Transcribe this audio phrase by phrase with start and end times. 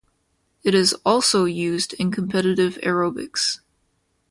[0.63, 3.59] It is also used in competitive aerobics.